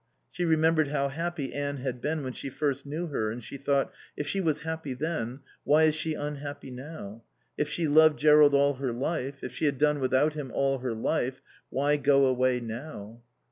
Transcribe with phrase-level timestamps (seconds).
[0.31, 3.93] She remembered how happy Anne had been when she first knew her, and she thought:
[4.17, 7.21] If she was happy then, why is she unhappy now?
[7.55, 10.95] If she loved Jerrold all her life, if she had done without him all her
[10.95, 13.21] life, why go away now?